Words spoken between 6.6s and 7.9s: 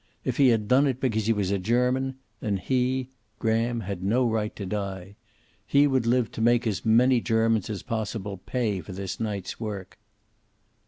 as many Germans as